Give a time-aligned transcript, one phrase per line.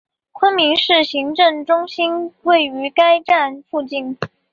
[0.31, 4.17] 昆明市行政中心位于该站附近。